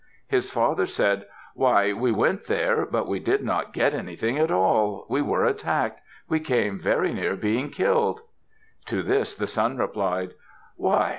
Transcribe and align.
His 0.27 0.49
father 0.49 0.87
said, 0.87 1.27
"Why! 1.53 1.93
We 1.93 2.11
went 2.11 2.47
there, 2.47 2.87
but 2.87 3.07
we 3.07 3.19
did 3.19 3.43
not 3.43 3.71
get 3.71 3.93
anything 3.93 4.35
at 4.39 4.49
all. 4.49 5.05
We 5.09 5.21
were 5.21 5.45
attacked. 5.45 6.01
We 6.27 6.39
came 6.39 6.79
very 6.79 7.13
near 7.13 7.35
being 7.35 7.69
killed." 7.69 8.21
To 8.87 9.03
this 9.03 9.35
the 9.35 9.45
son 9.45 9.77
replied, 9.77 10.33
"Why! 10.75 11.09